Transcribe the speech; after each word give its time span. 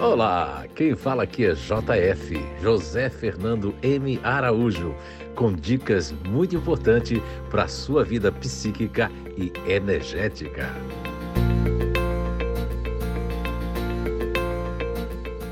Olá, 0.00 0.64
quem 0.76 0.94
fala 0.94 1.24
aqui 1.24 1.44
é 1.44 1.54
JF, 1.54 2.36
José 2.62 3.10
Fernando 3.10 3.74
M. 3.82 4.20
Araújo, 4.22 4.94
com 5.34 5.52
dicas 5.52 6.12
muito 6.12 6.54
importantes 6.54 7.20
para 7.50 7.64
a 7.64 7.68
sua 7.68 8.04
vida 8.04 8.30
psíquica 8.30 9.10
e 9.36 9.52
energética. 9.68 10.68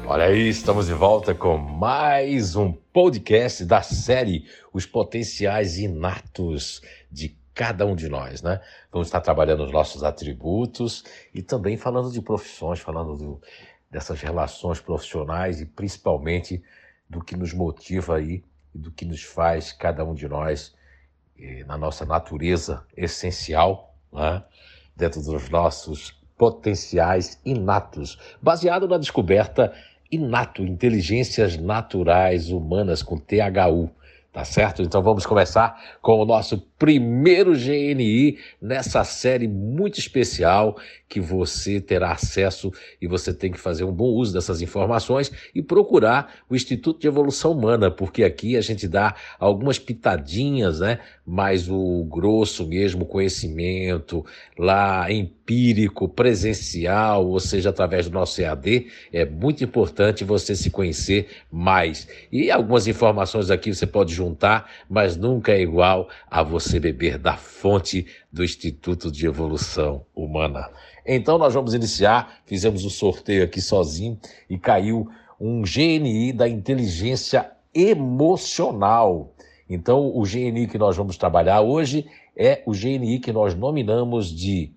Olha 0.07 0.27
aí, 0.27 0.49
estamos 0.49 0.87
de 0.87 0.95
volta 0.95 1.35
com 1.35 1.59
mais 1.59 2.55
um 2.55 2.73
podcast 2.73 3.65
da 3.65 3.83
série 3.83 4.45
Os 4.73 4.87
Potenciais 4.87 5.77
Inatos 5.77 6.81
de 7.11 7.37
cada 7.53 7.85
um 7.85 7.97
de 7.97 8.09
nós, 8.09 8.43
né? 8.43 8.61
Vamos 8.93 9.09
estar 9.09 9.21
trabalhando 9.21 9.65
os 9.65 9.73
nossos 9.73 10.05
atributos 10.05 11.03
e 11.35 11.43
também 11.43 11.77
falando 11.77 12.13
de 12.13 12.21
profissões, 12.21 12.79
falando 12.79 13.17
do, 13.17 13.40
dessas 13.90 14.21
relações 14.21 14.81
profissionais 14.81 15.61
e 15.61 15.67
principalmente 15.67 16.63
do 17.08 17.22
que 17.22 17.36
nos 17.36 17.53
motiva 17.53 18.17
aí 18.17 18.43
e 18.75 18.79
do 18.79 18.90
que 18.90 19.04
nos 19.04 19.22
faz 19.22 19.72
cada 19.72 20.04
um 20.04 20.14
de 20.14 20.29
nós 20.29 20.75
eh, 21.39 21.64
na 21.64 21.79
nossa 21.79 22.04
natureza 22.04 22.85
essencial, 22.96 23.95
né? 24.12 24.43
dentro 24.96 25.22
dos 25.22 25.49
nossos 25.49 26.18
potenciais 26.36 27.40
inatos, 27.45 28.18
baseado 28.40 28.89
na 28.89 28.99
descoberta 28.99 29.72
inato, 30.11 30.62
inteligências 30.62 31.57
naturais 31.57 32.50
humanas 32.50 33.03
com 33.03 33.19
THU. 33.19 33.91
Tá 34.36 34.45
certo? 34.45 34.83
Então 34.83 35.03
vamos 35.03 35.25
começar 35.25 35.97
com 36.03 36.20
o 36.20 36.27
nosso 36.27 36.58
primeiro 36.78 37.55
GNI 37.55 38.36
nessa 38.61 39.03
série 39.03 39.48
muito 39.48 39.98
especial 39.98 40.77
que 41.09 41.19
você 41.19 41.81
terá 41.81 42.12
acesso 42.12 42.70
e 43.00 43.06
você 43.06 43.33
tem 43.33 43.50
que 43.50 43.59
fazer 43.59 43.84
um 43.84 43.92
bom 43.92 44.11
uso 44.11 44.34
dessas 44.34 44.61
informações 44.61 45.33
e 45.55 45.62
procurar 45.62 46.34
o 46.51 46.55
Instituto 46.55 47.01
de 47.01 47.07
Evolução 47.07 47.53
Humana, 47.53 47.91
porque 47.91 48.25
aqui 48.25 48.59
a 48.59 48.61
gente 48.61 48.87
dá 48.87 49.14
algumas 49.39 49.79
pitadinhas, 49.79 50.81
né? 50.81 50.98
Mas 51.25 51.67
o 51.70 52.05
grosso 52.05 52.67
mesmo 52.67 53.07
conhecimento 53.07 54.23
lá 54.59 55.11
empírico, 55.47 56.08
presencial, 56.08 57.25
ou 57.25 57.39
seja, 57.39 57.70
através 57.70 58.08
do 58.08 58.12
nosso 58.12 58.42
EAD, 58.42 58.89
é 59.12 59.25
muito 59.25 59.62
importante 59.62 60.25
você 60.25 60.56
se 60.56 60.70
conhecer 60.70 61.28
mais. 61.52 62.08
E 62.33 62.50
algumas 62.50 62.89
informações 62.89 63.48
aqui 63.48 63.72
você 63.72 63.86
pode 63.86 64.12
juntar, 64.12 64.69
mas 64.91 65.17
nunca 65.17 65.52
é 65.52 65.61
igual 65.61 66.08
a 66.28 66.42
você 66.42 66.80
beber 66.80 67.17
da 67.17 67.36
fonte 67.36 68.06
do 68.33 68.42
Instituto 68.42 69.11
de 69.11 69.24
Evolução 69.24 70.05
Humana. 70.17 70.69
Então 71.06 71.39
nós 71.39 71.55
vamos 71.55 71.74
iniciar, 71.74 72.41
fizemos 72.44 72.83
o 72.83 72.89
um 72.89 72.91
sorteio 72.91 73.44
aqui 73.44 73.61
sozinho 73.61 74.19
e 74.50 74.58
caiu 74.58 75.08
um 75.41 75.62
GNI 75.62 76.33
da 76.33 76.48
inteligência 76.48 77.48
emocional. 77.72 79.33
Então 79.70 80.08
o 80.12 80.22
GNI 80.22 80.67
que 80.67 80.77
nós 80.78 80.97
vamos 80.97 81.17
trabalhar 81.17 81.61
hoje 81.61 82.05
é 82.36 82.62
o 82.67 82.72
GNI 82.72 83.20
que 83.20 83.33
nós 83.33 83.55
nominamos 83.55 84.34
de 84.34 84.74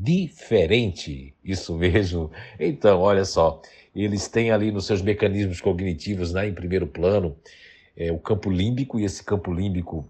diferente. 0.00 1.34
Isso 1.44 1.76
mesmo. 1.76 2.30
Então, 2.58 3.00
olha 3.00 3.24
só, 3.24 3.60
eles 3.94 4.28
têm 4.28 4.50
ali 4.50 4.72
nos 4.72 4.86
seus 4.86 5.02
mecanismos 5.02 5.60
cognitivos, 5.60 6.32
né, 6.32 6.48
em 6.48 6.54
primeiro 6.54 6.86
plano, 6.86 7.36
é, 7.96 8.10
o 8.10 8.18
campo 8.18 8.50
límbico 8.50 8.98
e 8.98 9.04
esse 9.04 9.22
campo 9.22 9.52
límbico 9.52 10.08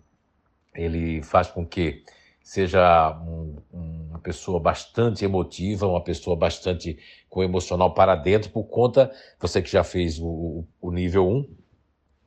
ele 0.74 1.22
faz 1.22 1.48
com 1.48 1.66
que 1.66 2.04
seja 2.40 3.18
um, 3.26 3.56
uma 3.72 4.18
pessoa 4.20 4.60
bastante 4.60 5.24
emotiva, 5.24 5.88
uma 5.88 6.02
pessoa 6.02 6.36
bastante 6.36 6.96
com 7.28 7.42
emocional 7.42 7.92
para 7.92 8.14
dentro, 8.14 8.50
por 8.50 8.64
conta, 8.64 9.10
você 9.40 9.60
que 9.60 9.70
já 9.70 9.82
fez 9.82 10.18
o, 10.20 10.64
o 10.80 10.92
nível 10.92 11.28
1, 11.28 11.48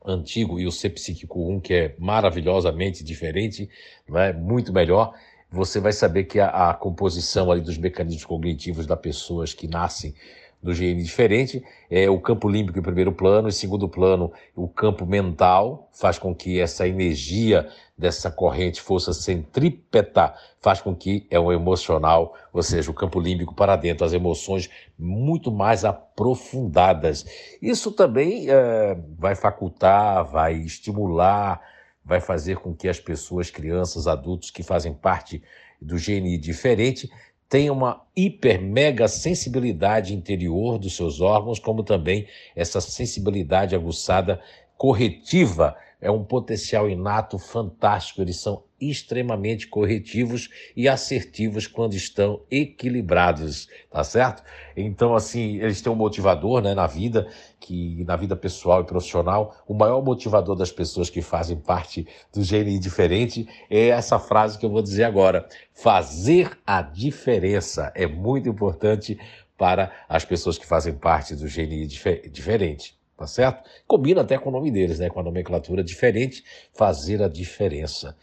antigo, 0.06 0.60
e 0.60 0.66
o 0.66 0.72
C 0.72 0.90
Psíquico 0.90 1.50
1, 1.50 1.60
que 1.60 1.74
é 1.74 1.94
maravilhosamente 1.98 3.02
diferente, 3.02 3.68
é 4.14 4.32
muito 4.32 4.72
melhor, 4.72 5.14
você 5.54 5.78
vai 5.78 5.92
saber 5.92 6.24
que 6.24 6.40
a, 6.40 6.70
a 6.70 6.74
composição 6.74 7.50
ali 7.50 7.60
dos 7.60 7.78
mecanismos 7.78 8.24
cognitivos 8.24 8.86
das 8.86 8.98
pessoas 8.98 9.54
que 9.54 9.68
nascem 9.68 10.12
do 10.60 10.72
GN 10.72 11.02
diferente, 11.02 11.62
é 11.90 12.08
o 12.08 12.18
campo 12.18 12.48
límbico 12.48 12.78
em 12.78 12.82
primeiro 12.82 13.12
plano, 13.12 13.48
em 13.48 13.52
segundo 13.52 13.86
plano, 13.86 14.32
o 14.56 14.66
campo 14.66 15.04
mental, 15.04 15.90
faz 15.92 16.18
com 16.18 16.34
que 16.34 16.58
essa 16.58 16.88
energia 16.88 17.68
dessa 17.96 18.30
corrente 18.30 18.80
força 18.80 19.12
centrípeta 19.12 20.34
faz 20.60 20.80
com 20.80 20.96
que 20.96 21.26
é 21.30 21.38
o 21.38 21.52
emocional, 21.52 22.34
ou 22.50 22.62
seja, 22.62 22.90
o 22.90 22.94
campo 22.94 23.20
límbico 23.20 23.54
para 23.54 23.76
dentro, 23.76 24.06
as 24.06 24.14
emoções 24.14 24.70
muito 24.98 25.52
mais 25.52 25.84
aprofundadas. 25.84 27.26
Isso 27.60 27.92
também 27.92 28.46
é, 28.48 28.96
vai 29.18 29.34
facultar, 29.34 30.24
vai 30.24 30.54
estimular, 30.54 31.60
vai 32.04 32.20
fazer 32.20 32.58
com 32.58 32.74
que 32.74 32.88
as 32.88 33.00
pessoas, 33.00 33.50
crianças, 33.50 34.06
adultos 34.06 34.50
que 34.50 34.62
fazem 34.62 34.92
parte 34.92 35.42
do 35.80 35.96
GNI 35.96 36.36
diferente 36.38 37.10
tem 37.48 37.70
uma 37.70 38.02
hiper 38.16 38.60
mega 38.60 39.06
sensibilidade 39.06 40.14
interior 40.14 40.78
dos 40.78 40.96
seus 40.96 41.20
órgãos, 41.20 41.58
como 41.58 41.82
também 41.82 42.26
essa 42.56 42.80
sensibilidade 42.80 43.74
aguçada 43.74 44.40
corretiva 44.76 45.76
é 46.04 46.10
um 46.10 46.22
potencial 46.22 46.88
inato 46.88 47.38
fantástico. 47.38 48.20
Eles 48.20 48.38
são 48.38 48.62
extremamente 48.78 49.66
corretivos 49.66 50.50
e 50.76 50.86
assertivos 50.86 51.66
quando 51.66 51.94
estão 51.94 52.42
equilibrados, 52.50 53.68
tá 53.90 54.04
certo? 54.04 54.42
Então, 54.76 55.14
assim, 55.14 55.56
eles 55.56 55.80
têm 55.80 55.90
um 55.90 55.96
motivador 55.96 56.60
né, 56.60 56.74
na 56.74 56.86
vida, 56.86 57.26
que 57.58 58.04
na 58.04 58.16
vida 58.16 58.36
pessoal 58.36 58.82
e 58.82 58.84
profissional, 58.84 59.56
o 59.66 59.72
maior 59.72 60.04
motivador 60.04 60.54
das 60.54 60.70
pessoas 60.70 61.08
que 61.08 61.22
fazem 61.22 61.56
parte 61.56 62.06
do 62.34 62.42
GNI 62.42 62.78
diferente 62.78 63.48
é 63.70 63.88
essa 63.88 64.18
frase 64.18 64.58
que 64.58 64.66
eu 64.66 64.70
vou 64.70 64.82
dizer 64.82 65.04
agora: 65.04 65.48
fazer 65.72 66.58
a 66.66 66.82
diferença 66.82 67.90
é 67.94 68.06
muito 68.06 68.46
importante 68.46 69.18
para 69.56 69.90
as 70.06 70.22
pessoas 70.26 70.58
que 70.58 70.66
fazem 70.66 70.92
parte 70.92 71.34
do 71.34 71.46
GNI 71.46 71.86
diferente 71.86 72.94
tá 73.16 73.26
certo? 73.26 73.68
Combina 73.86 74.22
até 74.22 74.38
com 74.38 74.48
o 74.48 74.52
nome 74.52 74.70
deles, 74.70 74.98
né? 74.98 75.08
Com 75.08 75.20
a 75.20 75.22
nomenclatura 75.22 75.82
diferente, 75.82 76.44
fazer 76.72 77.22
a 77.22 77.28
diferença. 77.28 78.16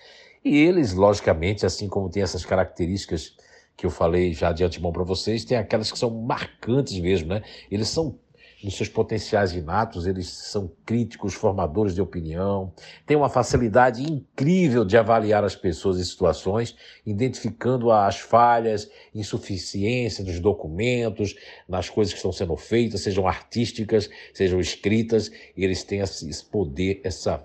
E 0.43 0.57
eles, 0.57 0.93
logicamente, 0.93 1.65
assim 1.65 1.87
como 1.87 2.09
tem 2.09 2.23
essas 2.23 2.43
características 2.45 3.35
que 3.77 3.85
eu 3.85 3.89
falei 3.89 4.33
já 4.33 4.51
de 4.51 4.63
antemão 4.63 4.91
para 4.91 5.03
vocês, 5.03 5.45
tem 5.45 5.57
aquelas 5.57 5.91
que 5.91 5.97
são 5.97 6.09
marcantes 6.09 6.99
mesmo, 6.99 7.29
né? 7.29 7.41
Eles 7.69 7.89
são 7.89 8.19
nos 8.63 8.75
seus 8.75 8.89
potenciais 8.89 9.53
inatos, 9.53 10.05
eles 10.05 10.27
são 10.27 10.71
críticos, 10.85 11.33
formadores 11.33 11.95
de 11.95 12.01
opinião, 12.01 12.71
têm 13.05 13.17
uma 13.17 13.29
facilidade 13.29 14.03
incrível 14.03 14.85
de 14.85 14.97
avaliar 14.97 15.43
as 15.43 15.55
pessoas 15.55 15.97
e 15.97 16.05
situações, 16.05 16.75
identificando 17.05 17.91
as 17.91 18.19
falhas, 18.19 18.89
insuficiência 19.13 20.23
dos 20.23 20.39
documentos, 20.39 21.35
nas 21.67 21.89
coisas 21.89 22.13
que 22.13 22.17
estão 22.17 22.31
sendo 22.31 22.55
feitas, 22.55 23.01
sejam 23.01 23.27
artísticas, 23.27 24.09
sejam 24.33 24.59
escritas, 24.59 25.31
eles 25.57 25.83
têm 25.83 25.99
esse 25.99 26.45
poder, 26.45 27.01
essa 27.03 27.43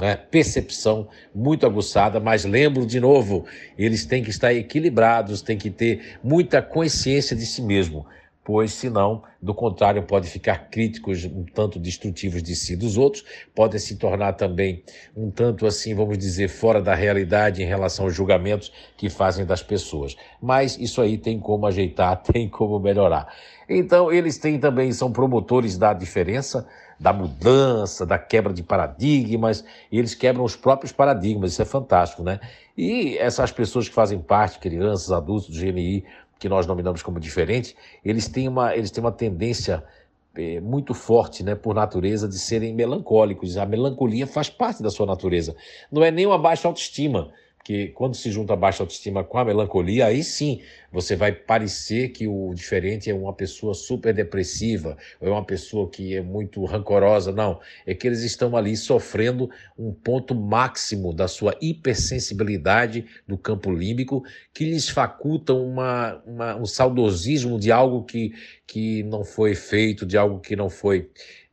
né, 0.00 0.16
percepção 0.16 1.08
muito 1.34 1.66
aguçada, 1.66 2.20
mas 2.20 2.44
lembro 2.44 2.86
de 2.86 3.00
novo, 3.00 3.44
eles 3.76 4.06
têm 4.06 4.22
que 4.22 4.30
estar 4.30 4.54
equilibrados, 4.54 5.42
têm 5.42 5.58
que 5.58 5.70
ter 5.70 6.18
muita 6.22 6.62
consciência 6.62 7.34
de 7.34 7.44
si 7.44 7.60
mesmo 7.60 8.06
pois 8.48 8.72
senão, 8.72 9.22
do 9.42 9.52
contrário, 9.52 10.02
pode 10.04 10.26
ficar 10.26 10.70
críticos, 10.70 11.22
um 11.26 11.44
tanto 11.44 11.78
destrutivos 11.78 12.42
de 12.42 12.56
si 12.56 12.74
dos 12.74 12.96
outros, 12.96 13.22
podem 13.54 13.78
se 13.78 13.96
tornar 13.96 14.32
também 14.32 14.82
um 15.14 15.30
tanto 15.30 15.66
assim, 15.66 15.94
vamos 15.94 16.16
dizer, 16.16 16.48
fora 16.48 16.80
da 16.80 16.94
realidade 16.94 17.62
em 17.62 17.66
relação 17.66 18.06
aos 18.06 18.14
julgamentos 18.14 18.72
que 18.96 19.10
fazem 19.10 19.44
das 19.44 19.62
pessoas. 19.62 20.16
Mas 20.40 20.78
isso 20.78 21.02
aí 21.02 21.18
tem 21.18 21.38
como 21.38 21.66
ajeitar, 21.66 22.16
tem 22.24 22.48
como 22.48 22.80
melhorar. 22.80 23.30
Então, 23.68 24.10
eles 24.10 24.38
têm 24.38 24.58
também, 24.58 24.92
são 24.92 25.12
promotores 25.12 25.76
da 25.76 25.92
diferença, 25.92 26.66
da 26.98 27.12
mudança, 27.12 28.06
da 28.06 28.18
quebra 28.18 28.54
de 28.54 28.62
paradigmas, 28.62 29.62
e 29.92 29.98
eles 29.98 30.14
quebram 30.14 30.42
os 30.42 30.56
próprios 30.56 30.90
paradigmas, 30.90 31.52
isso 31.52 31.60
é 31.60 31.66
fantástico, 31.66 32.22
né? 32.22 32.40
E 32.74 33.18
essas 33.18 33.52
pessoas 33.52 33.88
que 33.88 33.94
fazem 33.94 34.18
parte, 34.20 34.58
crianças, 34.58 35.12
adultos 35.12 35.50
do 35.50 35.60
GNI, 35.60 36.04
que 36.38 36.48
nós 36.48 36.66
nominamos 36.66 37.02
como 37.02 37.18
diferente, 37.18 37.76
eles 38.04 38.28
têm 38.28 38.48
uma, 38.48 38.74
eles 38.76 38.90
têm 38.90 39.02
uma 39.02 39.12
tendência 39.12 39.82
é, 40.34 40.60
muito 40.60 40.94
forte, 40.94 41.42
né, 41.42 41.54
por 41.54 41.74
natureza, 41.74 42.28
de 42.28 42.38
serem 42.38 42.72
melancólicos. 42.74 43.56
A 43.56 43.66
melancolia 43.66 44.26
faz 44.26 44.48
parte 44.48 44.82
da 44.82 44.90
sua 44.90 45.06
natureza. 45.06 45.56
Não 45.90 46.04
é 46.04 46.10
nem 46.10 46.26
uma 46.26 46.38
baixa 46.38 46.68
autoestima, 46.68 47.32
porque 47.68 47.88
quando 47.88 48.16
se 48.16 48.30
junta 48.30 48.54
a 48.54 48.56
baixa 48.56 48.82
autoestima 48.82 49.22
com 49.22 49.36
a 49.36 49.44
melancolia, 49.44 50.06
aí 50.06 50.24
sim 50.24 50.62
você 50.90 51.14
vai 51.14 51.32
parecer 51.32 52.08
que 52.08 52.26
o 52.26 52.54
diferente 52.54 53.10
é 53.10 53.14
uma 53.14 53.34
pessoa 53.34 53.74
super 53.74 54.14
depressiva, 54.14 54.96
ou 55.20 55.28
é 55.28 55.30
uma 55.30 55.44
pessoa 55.44 55.86
que 55.90 56.16
é 56.16 56.22
muito 56.22 56.64
rancorosa. 56.64 57.30
Não, 57.30 57.60
é 57.86 57.94
que 57.94 58.06
eles 58.06 58.22
estão 58.22 58.56
ali 58.56 58.74
sofrendo 58.74 59.50
um 59.78 59.92
ponto 59.92 60.34
máximo 60.34 61.12
da 61.12 61.28
sua 61.28 61.54
hipersensibilidade 61.60 63.04
do 63.26 63.36
campo 63.36 63.70
límbico, 63.70 64.24
que 64.54 64.64
lhes 64.64 64.88
faculta 64.88 65.52
uma, 65.52 66.22
uma, 66.24 66.56
um 66.56 66.64
saudosismo 66.64 67.60
de 67.60 67.70
algo 67.70 68.02
que, 68.04 68.32
que 68.66 69.02
não 69.02 69.24
foi 69.24 69.54
feito, 69.54 70.06
de 70.06 70.16
algo 70.16 70.40
que 70.40 70.56
não 70.56 70.70
foi 70.70 71.10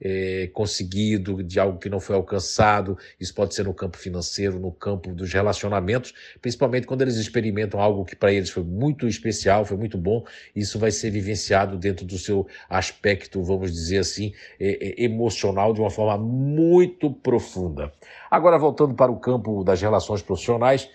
é, 0.07 0.51
conseguido, 0.53 1.41
de 1.41 1.59
algo 1.59 1.79
que 1.79 1.89
não 1.89 1.99
foi 1.99 2.15
alcançado. 2.15 2.95
Isso 3.19 3.33
pode 3.33 3.55
ser 3.55 3.63
no 3.63 3.73
campo 3.73 3.97
financeiro, 3.97 4.59
no 4.59 4.71
campo 4.71 5.11
dos 5.11 5.33
relacionamentos, 5.33 6.13
principalmente 6.39 6.85
quando 6.85 7.01
eles 7.01 7.15
experimentam 7.15 7.79
algo 7.79 8.05
que 8.05 8.15
para 8.15 8.31
eles 8.31 8.51
foi 8.51 8.61
muito 8.61 9.07
especial, 9.07 9.65
foi 9.65 9.77
muito 9.77 9.97
bom. 9.97 10.23
Isso 10.55 10.77
vai 10.77 10.91
ser 10.91 11.09
vivenciado 11.09 11.75
dentro 11.75 12.05
do 12.05 12.19
seu 12.19 12.45
aspecto, 12.69 13.41
vamos 13.41 13.71
dizer 13.73 13.97
assim, 13.97 14.31
é, 14.59 15.01
é, 15.01 15.03
emocional 15.03 15.73
de 15.73 15.81
uma 15.81 15.89
forma 15.89 16.23
muito 16.23 17.11
profunda. 17.11 17.91
Agora, 18.29 18.59
voltando 18.59 18.93
para 18.93 19.11
o 19.11 19.19
campo 19.19 19.63
das 19.63 19.81
relações 19.81 20.21
profissionais, 20.21 20.87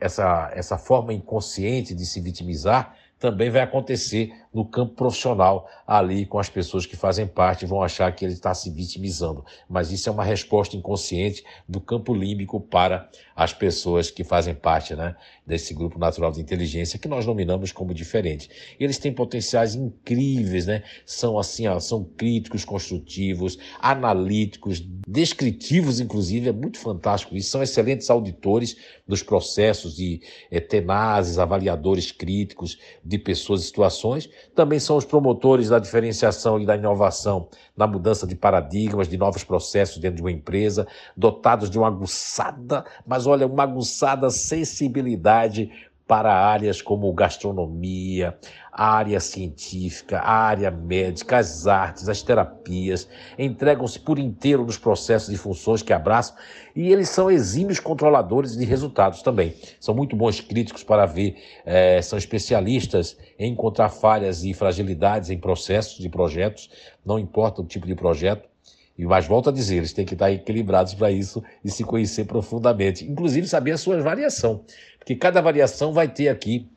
essa, 0.00 0.50
essa 0.54 0.78
forma 0.78 1.12
inconsciente 1.12 1.94
de 1.94 2.06
se 2.06 2.20
vitimizar 2.20 2.96
também 3.18 3.50
vai 3.50 3.62
acontecer 3.62 4.32
no 4.52 4.64
campo 4.66 4.94
profissional, 4.94 5.68
ali 5.86 6.26
com 6.26 6.38
as 6.38 6.50
pessoas 6.50 6.84
que 6.84 6.96
fazem 6.96 7.26
parte, 7.26 7.64
vão 7.64 7.82
achar 7.82 8.14
que 8.14 8.24
ele 8.24 8.34
está 8.34 8.52
se 8.54 8.70
vitimizando. 8.70 9.44
Mas 9.68 9.90
isso 9.90 10.08
é 10.08 10.12
uma 10.12 10.24
resposta 10.24 10.76
inconsciente 10.76 11.42
do 11.66 11.80
campo 11.80 12.14
límbico 12.14 12.60
para 12.60 13.08
as 13.34 13.52
pessoas 13.52 14.10
que 14.10 14.22
fazem 14.22 14.54
parte 14.54 14.94
né, 14.94 15.16
desse 15.46 15.72
grupo 15.72 15.98
natural 15.98 16.30
de 16.30 16.40
inteligência, 16.40 16.98
que 16.98 17.08
nós 17.08 17.24
nominamos 17.24 17.72
como 17.72 17.94
diferente. 17.94 18.50
Eles 18.78 18.98
têm 18.98 19.12
potenciais 19.12 19.74
incríveis, 19.74 20.66
né? 20.66 20.82
são 21.06 21.38
assim, 21.38 21.66
ó, 21.66 21.80
são 21.80 22.04
críticos, 22.04 22.64
construtivos, 22.64 23.58
analíticos, 23.80 24.80
descritivos, 25.08 25.98
inclusive, 25.98 26.50
é 26.50 26.52
muito 26.52 26.78
fantástico 26.78 27.34
isso. 27.36 27.50
São 27.50 27.62
excelentes 27.62 28.10
auditores 28.10 28.76
dos 29.06 29.22
processos 29.22 29.96
de 29.96 30.20
é, 30.50 30.60
tenazes, 30.60 31.38
avaliadores 31.38 32.12
críticos 32.12 32.78
de 33.02 33.18
pessoas 33.18 33.62
e 33.62 33.66
situações 33.66 34.28
também 34.54 34.78
são 34.78 34.96
os 34.96 35.04
promotores 35.04 35.68
da 35.68 35.78
diferenciação 35.78 36.58
e 36.58 36.66
da 36.66 36.76
inovação 36.76 37.48
na 37.76 37.86
mudança 37.86 38.26
de 38.26 38.34
paradigmas, 38.34 39.08
de 39.08 39.16
novos 39.16 39.44
processos 39.44 39.98
dentro 39.98 40.16
de 40.16 40.22
uma 40.22 40.30
empresa, 40.30 40.86
dotados 41.16 41.70
de 41.70 41.78
uma 41.78 41.88
aguçada, 41.88 42.84
mas 43.06 43.26
olha, 43.26 43.46
uma 43.46 43.62
aguçada 43.62 44.28
sensibilidade 44.30 45.70
para 46.12 46.30
áreas 46.30 46.82
como 46.82 47.10
gastronomia, 47.14 48.36
área 48.70 49.18
científica, 49.18 50.20
área 50.20 50.70
médica, 50.70 51.38
as 51.38 51.66
artes, 51.66 52.06
as 52.06 52.20
terapias, 52.20 53.08
entregam-se 53.38 53.98
por 53.98 54.18
inteiro 54.18 54.62
nos 54.62 54.76
processos 54.76 55.30
e 55.30 55.38
funções 55.38 55.80
que 55.80 55.90
abraçam 55.90 56.36
e 56.76 56.92
eles 56.92 57.08
são 57.08 57.30
exímios 57.30 57.80
controladores 57.80 58.54
de 58.54 58.66
resultados 58.66 59.22
também. 59.22 59.54
São 59.80 59.94
muito 59.94 60.14
bons 60.14 60.38
críticos 60.38 60.84
para 60.84 61.06
ver, 61.06 61.34
é, 61.64 62.02
são 62.02 62.18
especialistas 62.18 63.16
em 63.38 63.50
encontrar 63.50 63.88
falhas 63.88 64.44
e 64.44 64.52
fragilidades 64.52 65.30
em 65.30 65.38
processos 65.38 65.96
de 65.96 66.10
projetos, 66.10 66.68
não 67.02 67.18
importa 67.18 67.62
o 67.62 67.64
tipo 67.64 67.86
de 67.86 67.94
projeto, 67.94 68.52
e 68.96 69.06
mais 69.06 69.26
volto 69.26 69.48
a 69.48 69.52
dizer, 69.52 69.76
eles 69.76 69.92
têm 69.92 70.04
que 70.04 70.12
estar 70.12 70.30
equilibrados 70.30 70.94
para 70.94 71.10
isso 71.10 71.42
e 71.64 71.70
se 71.70 71.82
conhecer 71.82 72.26
profundamente, 72.26 73.04
inclusive 73.04 73.48
saber 73.48 73.72
a 73.72 73.78
sua 73.78 74.00
variação, 74.02 74.64
porque 75.02 75.16
cada 75.16 75.42
variação 75.42 75.92
vai 75.92 76.06
ter 76.06 76.28
aqui 76.28 76.70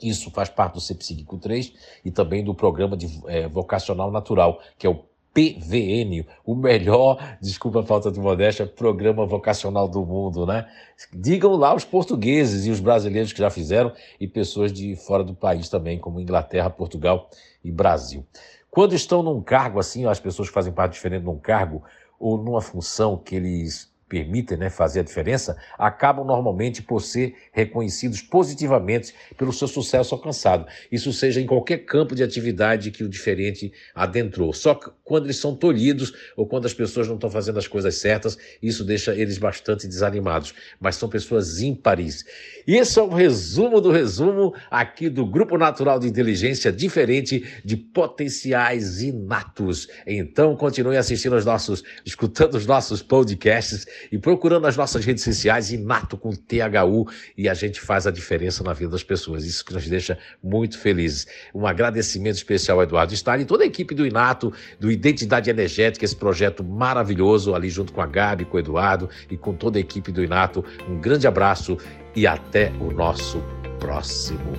isso 0.00 0.30
faz 0.30 0.48
parte 0.48 0.74
do 0.74 0.80
CEPSIGICO 0.80 1.38
3 1.38 1.72
e 2.04 2.10
também 2.10 2.44
do 2.44 2.54
programa 2.54 2.96
de 2.96 3.20
é, 3.26 3.48
vocacional 3.48 4.10
natural, 4.10 4.60
que 4.78 4.86
é 4.86 4.90
o 4.90 5.04
PVN, 5.34 6.24
o 6.44 6.54
melhor, 6.54 7.36
desculpa 7.40 7.80
a 7.80 7.82
falta 7.82 8.10
de 8.10 8.18
modéstia, 8.18 8.66
programa 8.66 9.26
vocacional 9.26 9.86
do 9.88 10.04
mundo, 10.04 10.46
né? 10.46 10.66
Digam 11.12 11.54
lá 11.56 11.74
os 11.74 11.84
portugueses 11.84 12.66
e 12.66 12.70
os 12.70 12.80
brasileiros 12.80 13.32
que 13.32 13.38
já 13.38 13.50
fizeram 13.50 13.92
e 14.18 14.26
pessoas 14.26 14.72
de 14.72 14.96
fora 14.96 15.22
do 15.22 15.34
país 15.34 15.68
também, 15.68 15.98
como 15.98 16.20
Inglaterra, 16.20 16.70
Portugal 16.70 17.28
e 17.62 17.70
Brasil. 17.70 18.24
Quando 18.70 18.94
estão 18.94 19.22
num 19.22 19.40
cargo 19.40 19.78
assim, 19.78 20.06
as 20.06 20.18
pessoas 20.18 20.48
que 20.48 20.54
fazem 20.54 20.72
parte 20.72 20.94
diferente 20.94 21.24
num 21.24 21.38
cargo 21.38 21.82
ou 22.18 22.38
numa 22.38 22.60
função 22.60 23.16
que 23.16 23.36
eles 23.36 23.92
permitem 24.08 24.56
né, 24.56 24.70
fazer 24.70 25.00
a 25.00 25.02
diferença, 25.02 25.56
acabam 25.78 26.24
normalmente 26.24 26.82
por 26.82 27.00
ser 27.00 27.34
reconhecidos 27.52 28.22
positivamente 28.22 29.14
pelo 29.36 29.52
seu 29.52 29.68
sucesso 29.68 30.14
alcançado. 30.14 30.66
Isso 30.90 31.12
seja 31.12 31.40
em 31.40 31.46
qualquer 31.46 31.78
campo 31.78 32.14
de 32.14 32.22
atividade 32.22 32.90
que 32.90 33.04
o 33.04 33.08
diferente 33.08 33.72
adentrou. 33.94 34.52
Só 34.52 34.74
quando 35.04 35.26
eles 35.26 35.36
são 35.36 35.54
tolhidos 35.54 36.12
ou 36.36 36.46
quando 36.46 36.66
as 36.66 36.74
pessoas 36.74 37.06
não 37.06 37.14
estão 37.14 37.30
fazendo 37.30 37.58
as 37.58 37.68
coisas 37.68 37.96
certas, 37.96 38.38
isso 38.62 38.84
deixa 38.84 39.14
eles 39.14 39.38
bastante 39.38 39.86
desanimados. 39.86 40.54
Mas 40.80 40.96
são 40.96 41.08
pessoas 41.08 41.60
ímpares. 41.60 42.24
Esse 42.66 42.98
é 42.98 43.02
o 43.02 43.08
resumo 43.08 43.80
do 43.80 43.90
resumo 43.90 44.54
aqui 44.70 45.08
do 45.08 45.26
Grupo 45.26 45.56
Natural 45.56 45.98
de 45.98 46.06
Inteligência 46.06 46.72
Diferente 46.72 47.44
de 47.64 47.76
Potenciais 47.76 49.02
Inatos. 49.02 49.88
Então, 50.06 50.56
continue 50.56 50.96
assistindo 50.96 51.36
os 51.36 51.44
nossos, 51.44 51.82
escutando 52.04 52.54
os 52.54 52.66
nossos 52.66 53.02
podcasts 53.02 53.86
e 54.10 54.18
procurando 54.18 54.66
as 54.66 54.76
nossas 54.76 55.04
redes 55.04 55.24
sociais, 55.24 55.70
Inato 55.72 56.16
com 56.16 56.30
THU, 56.30 57.06
e 57.36 57.48
a 57.48 57.54
gente 57.54 57.80
faz 57.80 58.06
a 58.06 58.10
diferença 58.10 58.62
na 58.62 58.72
vida 58.72 58.90
das 58.90 59.02
pessoas. 59.02 59.44
Isso 59.44 59.64
que 59.64 59.72
nos 59.72 59.86
deixa 59.88 60.18
muito 60.42 60.78
felizes. 60.78 61.26
Um 61.54 61.66
agradecimento 61.66 62.36
especial 62.36 62.78
ao 62.78 62.84
Eduardo 62.84 63.14
Stein 63.16 63.40
e 63.40 63.44
toda 63.44 63.64
a 63.64 63.66
equipe 63.66 63.94
do 63.94 64.06
Inato, 64.06 64.52
do 64.78 64.90
Identidade 64.90 65.50
Energética, 65.50 66.04
esse 66.04 66.16
projeto 66.16 66.64
maravilhoso 66.64 67.54
ali 67.54 67.68
junto 67.68 67.92
com 67.92 68.00
a 68.00 68.06
Gabi, 68.06 68.44
com 68.44 68.56
o 68.56 68.60
Eduardo 68.60 69.08
e 69.30 69.36
com 69.36 69.54
toda 69.54 69.78
a 69.78 69.80
equipe 69.80 70.12
do 70.12 70.22
Inato. 70.22 70.64
Um 70.88 71.00
grande 71.00 71.26
abraço 71.26 71.76
e 72.14 72.26
até 72.26 72.72
o 72.80 72.90
nosso 72.90 73.42
próximo 73.78 74.52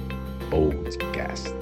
podcast. 0.50 1.59